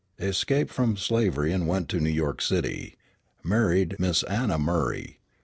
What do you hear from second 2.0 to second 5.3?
York City. Married Miss Anna Murray.